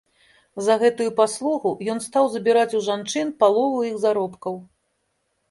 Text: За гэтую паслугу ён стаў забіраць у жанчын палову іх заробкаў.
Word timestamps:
За 0.67 0.77
гэтую 0.83 1.09
паслугу 1.19 1.73
ён 1.95 1.99
стаў 2.07 2.31
забіраць 2.37 2.75
у 2.81 2.83
жанчын 2.87 3.27
палову 3.45 3.79
іх 3.93 4.03
заробкаў. 4.09 4.59